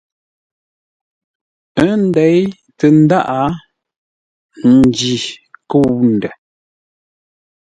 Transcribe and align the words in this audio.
Ə́ 1.83 1.91
ndéi 2.05 2.39
tə 2.77 2.87
ndáʼ, 3.03 3.51
njî 4.79 5.13
kə̂u 5.69 5.91
ndə̂. 6.13 6.31